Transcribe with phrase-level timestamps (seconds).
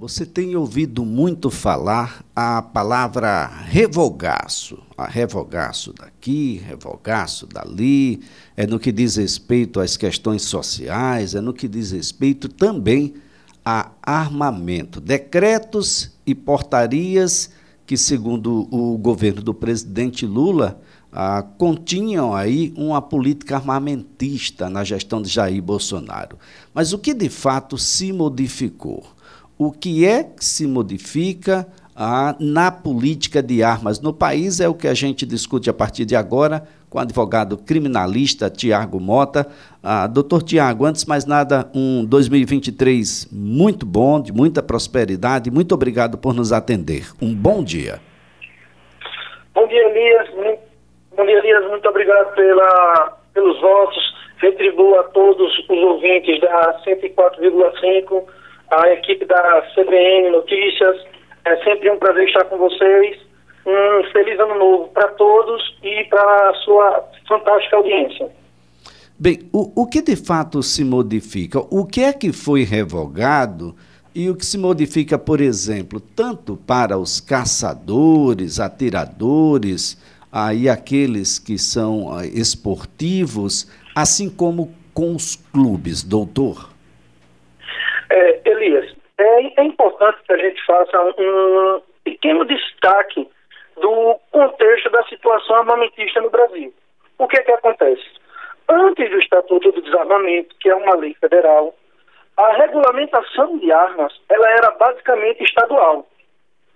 [0.00, 4.78] Você tem ouvido muito falar a palavra revogaço.
[4.96, 8.20] A revogaço daqui, revogaço dali,
[8.56, 13.14] é no que diz respeito às questões sociais, é no que diz respeito também
[13.64, 15.00] a armamento.
[15.00, 17.50] Decretos e portarias
[17.84, 20.80] que, segundo o governo do presidente Lula,
[21.12, 26.38] ah, continham aí uma política armamentista na gestão de Jair Bolsonaro.
[26.72, 29.17] Mas o que de fato se modificou?
[29.58, 31.66] O que é que se modifica
[31.96, 36.04] ah, na política de armas no país é o que a gente discute a partir
[36.04, 39.48] de agora com o advogado criminalista Tiago Mota.
[39.82, 45.50] Ah, doutor Tiago, antes de mais nada, um 2023 muito bom, de muita prosperidade.
[45.50, 47.08] Muito obrigado por nos atender.
[47.20, 48.00] Um bom dia.
[49.52, 50.28] Bom dia, Elias.
[51.16, 51.68] Bom dia, Elias.
[51.68, 54.16] Muito obrigado pela, pelos votos.
[54.36, 58.22] Retribuo a todos os ouvintes da 104,5
[58.70, 61.04] a equipe da CBN Notícias.
[61.44, 63.18] É sempre um prazer estar com vocês.
[63.66, 68.28] Um feliz ano novo para todos e para a sua fantástica audiência.
[69.18, 71.58] Bem, o, o que de fato se modifica?
[71.70, 73.74] O que é que foi revogado
[74.14, 81.58] e o que se modifica, por exemplo, tanto para os caçadores, atiradores, aí aqueles que
[81.58, 86.70] são ah, esportivos, assim como com os clubes, doutor?
[88.10, 89.64] É, Elias, é, é,
[89.98, 93.28] importante que a gente faça um pequeno destaque
[93.76, 96.72] do contexto da situação armamentista no Brasil.
[97.18, 98.04] O que é que acontece?
[98.68, 101.74] Antes do Estatuto do Desarmamento, que é uma lei federal,
[102.36, 106.06] a regulamentação de armas ela era basicamente estadual.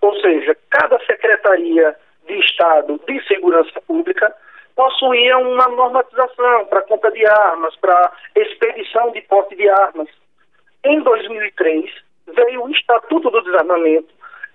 [0.00, 1.94] Ou seja, cada secretaria
[2.26, 4.34] de Estado de Segurança Pública
[4.74, 10.08] possuía uma normatização para compra de armas, para expedição de porte de armas.
[10.84, 11.90] Em 2003,
[12.34, 14.08] veio o Estatuto do Desarmamento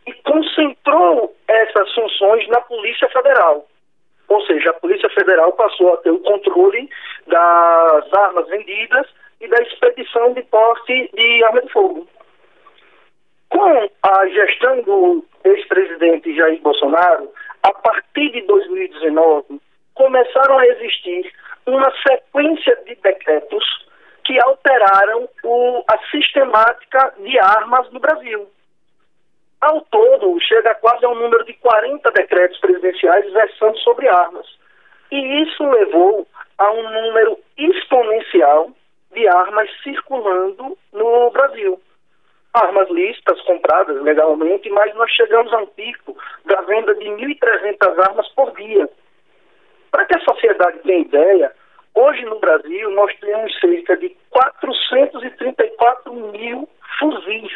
[0.08, 3.68] e concentrou essas funções na Polícia Federal.
[4.28, 6.90] Ou seja, a Polícia Federal passou a ter o controle
[7.28, 9.08] das armas vendidas
[9.42, 12.08] e da expedição de porte de arma de fogo.
[13.50, 17.30] Com a gestão do ex-presidente Jair Bolsonaro,
[17.64, 19.62] a partir de 2019,
[19.94, 21.32] começaram a existir
[21.66, 23.86] uma sequência de decretos
[24.26, 28.50] que alteraram o, a sistemática de armas no Brasil.
[29.62, 34.46] Ao todo, chega quase a um número de 40 decretos presidenciais versando sobre armas.
[35.12, 36.28] E isso levou
[36.58, 38.72] a um número exponencial
[39.14, 41.80] de armas circulando no Brasil.
[42.54, 48.28] Armas lícitas, compradas legalmente, mas nós chegamos a um pico da venda de 1.300 armas
[48.30, 48.90] por dia.
[49.92, 51.52] Para que a sociedade tenha ideia,
[51.96, 56.68] Hoje no Brasil nós temos cerca de 434 mil
[57.00, 57.52] fuzis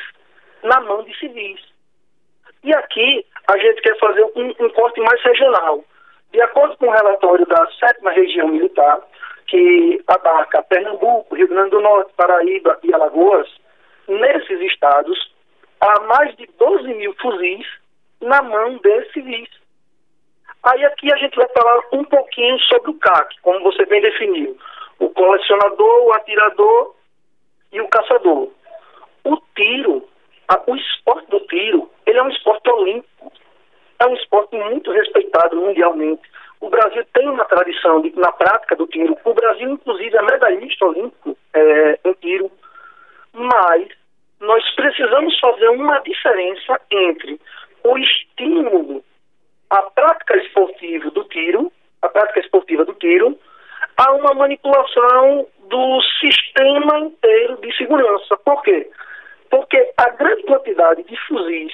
[0.64, 1.60] na mão de civis.
[2.64, 5.84] E aqui a gente quer fazer um, um corte mais regional.
[6.32, 9.00] De acordo com o relatório da sétima região militar,
[9.48, 13.50] que abarca Pernambuco, Rio Grande do Norte, Paraíba e Alagoas,
[14.08, 15.34] nesses estados
[15.82, 17.66] há mais de 12 mil fuzis
[18.22, 19.50] na mão de civis.
[20.64, 24.58] Aí aqui a gente vai falar um pouquinho sobre o CAC, como você bem definiu.
[25.00, 26.96] O colecionador, o atirador
[27.72, 28.50] e o caçador.
[29.24, 30.08] O tiro,
[30.48, 33.32] a, o esporte do tiro, ele é um esporte olímpico.
[34.00, 36.22] É um esporte muito respeitado mundialmente.
[36.60, 39.18] O Brasil tem uma tradição de, na prática do tiro.
[39.24, 42.52] O Brasil, inclusive, é medalhista olímpico é, em tiro.
[43.34, 43.88] Mas
[44.42, 47.40] nós precisamos fazer uma diferença entre
[47.84, 49.04] o estímulo
[49.70, 51.72] a prática esportiva do tiro,
[52.02, 53.38] a prática esportiva do tiro,
[53.98, 58.38] há uma manipulação do sistema inteiro de segurança.
[58.38, 58.90] Por quê?
[59.50, 61.74] Porque a grande quantidade de fuzis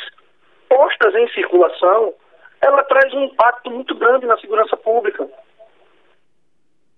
[0.67, 2.13] postas em circulação,
[2.61, 5.27] ela traz um impacto muito grande na segurança pública.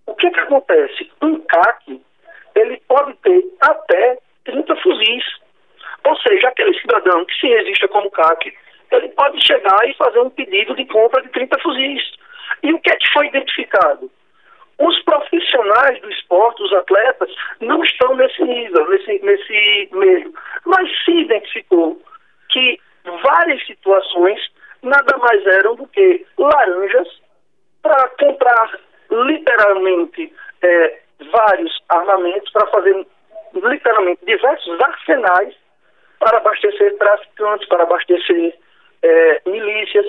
[0.05, 1.11] O que, que acontece?
[1.21, 2.01] Um CAC,
[2.55, 5.23] ele pode ter até 30 fuzis.
[6.05, 8.55] Ou seja, aquele cidadão que se registra como CAC,
[8.91, 12.01] ele pode chegar e fazer um pedido de compra de 30 fuzis.
[12.63, 14.09] E o que é que foi identificado?
[14.79, 17.29] Os profissionais do esporte, os atletas,
[17.61, 20.33] não estão nesse nível, nesse, nesse meio.
[20.65, 22.01] Mas se identificou
[22.49, 22.79] que
[23.23, 24.39] várias situações
[24.83, 27.07] nada mais eram do que laranjas
[27.81, 28.79] para comprar
[29.09, 30.99] literalmente é,
[31.31, 33.07] vários armamentos, para fazer
[33.53, 35.55] literalmente diversos arsenais
[36.19, 38.57] para abastecer traficantes, para abastecer
[39.07, 40.05] é, milícias.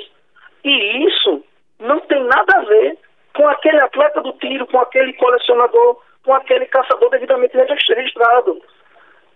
[0.64, 1.44] E isso
[1.78, 2.98] não tem nada a ver
[3.34, 8.60] com aquele atleta do tiro, com aquele colecionador, com aquele caçador devidamente registrado.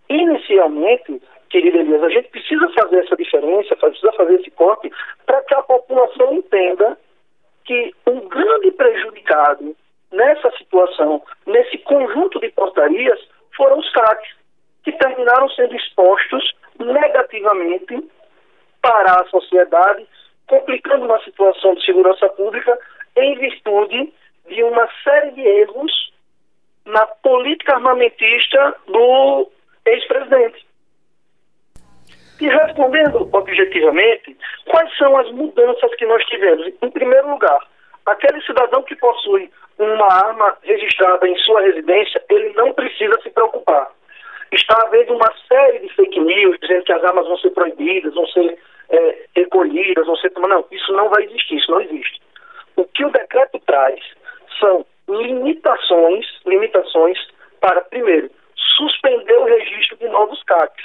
[0.09, 3.06] Inicialmente, querida Elias, a gente precisa fazer
[3.62, 4.91] evidência, precisa fazer esse corte,
[5.26, 6.99] para que a população entenda
[7.65, 9.76] que um grande prejudicado
[10.11, 13.19] nessa situação, nesse conjunto de portarias,
[13.56, 14.35] foram os CACs,
[14.85, 18.08] que terminaram sendo expostos negativamente
[18.82, 19.25] para a
[20.47, 22.79] complicando uma situação de segurança pública
[23.17, 24.12] em virtude
[24.49, 26.12] de uma série de erros
[26.85, 29.50] na política armamentista do
[29.87, 30.67] ex-presidente.
[32.41, 34.37] E respondendo objetivamente,
[34.69, 36.67] quais são as mudanças que nós tivemos?
[36.82, 37.61] Em primeiro lugar,
[38.05, 43.88] aquele cidadão que possui uma arma registrada em sua residência, ele não precisa se preocupar.
[44.50, 48.26] Está havendo uma série de fake news dizendo que as armas vão ser proibidas, vão
[48.26, 48.58] ser
[48.93, 50.31] é, recolhidas, vão ser.
[50.37, 52.21] Não, isso não vai existir, isso não existe.
[52.77, 53.99] O que o decreto traz
[54.61, 57.19] são limitações, limitações
[57.61, 58.31] para, primeiro,
[58.77, 60.85] suspender o registro de novos CACs.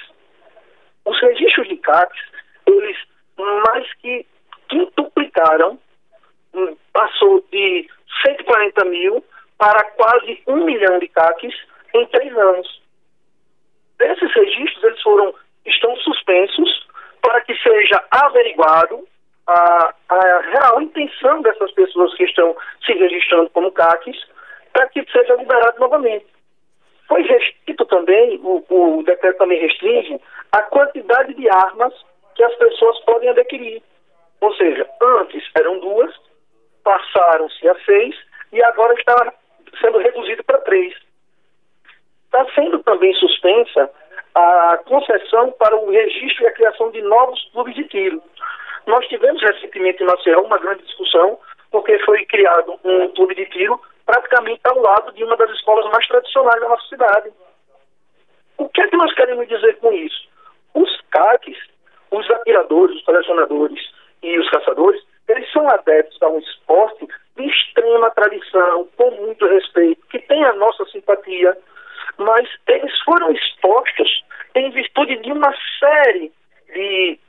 [1.06, 2.22] Os registros de CACs,
[2.66, 2.98] eles
[3.38, 4.26] mais que
[4.70, 5.80] quintuplicaram,
[6.54, 7.90] hum, passou de
[8.26, 9.24] 140 mil
[9.58, 11.56] para quase um milhão de CACs
[11.94, 12.82] em três anos.
[14.00, 15.34] Esses registros eles foram,
[15.66, 16.77] estão suspensos
[17.88, 19.08] seja averiguado
[19.48, 22.56] a, a real intenção dessas pessoas que estão
[22.86, 24.18] se registrando como CACs
[24.74, 26.28] para que seja liberado novamente.
[27.08, 30.20] Foi restrito também, o, o decreto também restringe
[30.52, 31.94] a quantidade de armas
[32.36, 33.82] que as pessoas podem adquirir.
[34.42, 36.14] Ou seja, antes eram duas,
[36.84, 38.16] passaram-se a seis
[38.52, 39.34] e agora está
[39.80, 40.94] sendo reduzido para três.
[42.26, 43.90] Está sendo também suspensa
[44.38, 48.22] a concessão para o registro e a criação de novos clubes de tiro.
[48.86, 51.40] Nós tivemos recentemente em Maceió uma grande discussão,
[51.72, 56.08] porque foi criado um clube de tiro praticamente ao lado de uma das escolas mais
[56.08, 57.32] tradicionais da nossa cidade.
[58.60, 60.30] O que é que nós queremos dizer com isso?
[60.76, 61.58] Os CACs,
[62.12, 63.92] os atiradores, os colecionadores
[64.22, 70.06] e os caçadores, eles são adeptos a um esporte de extrema tradição, com muito respeito,
[70.08, 71.58] que tem a nossa simpatia,
[72.18, 76.32] mas eles foram expostos em virtude de uma série
[76.74, 77.20] de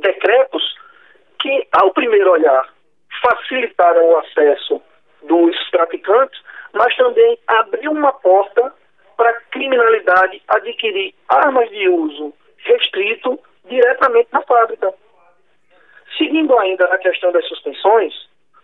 [0.00, 0.76] decretos
[1.40, 2.68] que, ao primeiro olhar,
[3.22, 4.82] facilitaram o acesso
[5.22, 6.40] dos traficantes,
[6.72, 8.72] mas também abriu uma porta
[9.16, 14.92] para a criminalidade adquirir armas de uso restrito diretamente na fábrica.
[16.16, 18.14] Seguindo ainda na questão das suspensões,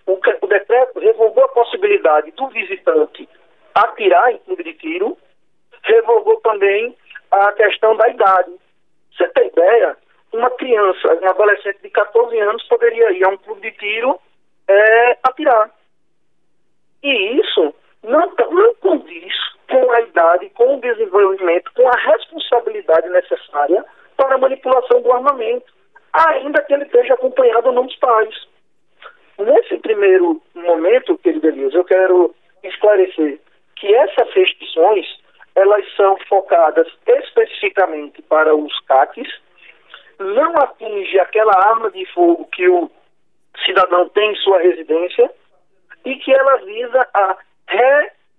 [0.06, 3.28] o, o decreto revogou a possibilidade do visitante
[3.74, 5.18] atirar em clube de tiro,
[5.82, 6.96] revogou também
[7.34, 8.52] a questão da idade.
[9.16, 9.96] Você tem ideia?
[10.34, 14.18] uma criança, um adolescente de 14 anos poderia ir a um clube de tiro
[14.66, 15.70] é, atirar.
[17.02, 19.32] E isso não, não condiz
[19.70, 23.84] com a idade, com o desenvolvimento, com a responsabilidade necessária
[24.16, 25.72] para a manipulação do armamento,
[26.12, 28.34] ainda que ele esteja acompanhado ou não dos pais.
[29.38, 33.40] Nesse primeiro momento, querido Elias, eu quero esclarecer
[33.76, 35.06] que essas restrições
[35.54, 39.28] elas são focadas especificamente para os CACs,
[40.18, 42.90] não atinge aquela arma de fogo que o
[43.64, 45.30] cidadão tem em sua residência
[46.04, 47.36] e que ela visa a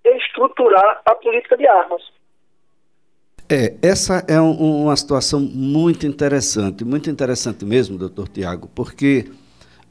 [0.03, 2.01] reestruturar a política de armas.
[3.49, 9.25] É, essa é um, uma situação muito interessante, muito interessante mesmo, doutor Tiago, porque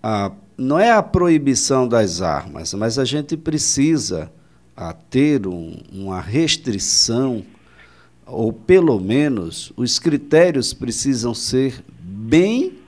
[0.02, 4.32] a, não é a proibição das armas, mas a gente precisa
[4.76, 7.44] a, ter um, uma restrição
[8.26, 12.78] ou pelo menos os critérios precisam ser bem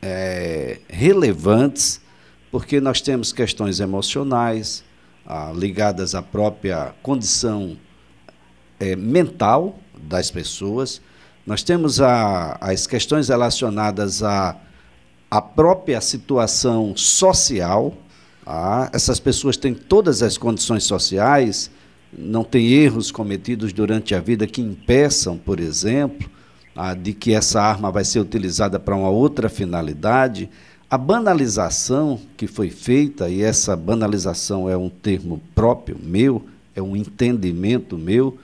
[0.00, 2.00] é, relevantes,
[2.50, 4.84] porque nós temos questões emocionais
[5.24, 7.76] ah, ligadas à própria condição
[8.80, 11.00] é, mental das pessoas,
[11.46, 14.56] nós temos a, as questões relacionadas à,
[15.30, 17.94] à própria situação social.
[18.44, 21.70] Ah, essas pessoas têm todas as condições sociais
[22.16, 26.28] não tem erros cometidos durante a vida que impeçam, por exemplo,
[26.76, 30.48] a, de que essa arma vai ser utilizada para uma outra finalidade.
[30.90, 36.44] A banalização que foi feita, e essa banalização é um termo próprio meu,
[36.76, 38.36] é um entendimento meu,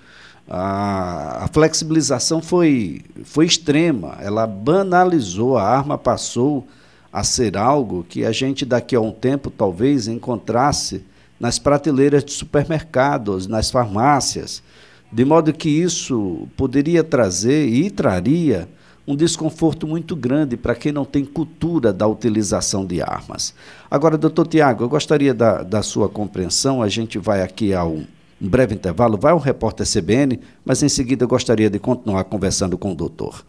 [0.48, 6.66] a, a flexibilização foi, foi extrema, ela banalizou, a arma passou
[7.12, 11.04] a ser algo que a gente daqui a um tempo talvez encontrasse
[11.40, 14.62] nas prateleiras de supermercados, nas farmácias,
[15.10, 18.68] de modo que isso poderia trazer e traria
[19.06, 23.54] um desconforto muito grande para quem não tem cultura da utilização de armas.
[23.90, 28.04] Agora, doutor Tiago, eu gostaria da, da sua compreensão, a gente vai aqui a um,
[28.40, 32.76] um breve intervalo, vai um repórter CBN, mas em seguida eu gostaria de continuar conversando
[32.76, 33.42] com o doutor.